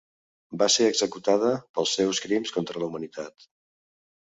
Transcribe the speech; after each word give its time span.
Va 0.61 0.67
ser 0.75 0.87
executada 0.93 1.51
pels 1.79 1.95
seus 1.99 2.23
crims 2.25 2.57
contra 2.59 2.85
la 2.85 2.91
humanitat. 2.91 3.49